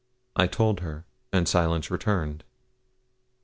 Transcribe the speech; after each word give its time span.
I 0.35 0.47
told 0.47 0.79
her, 0.79 1.05
and 1.31 1.47
silence 1.47 1.91
returned. 1.91 2.43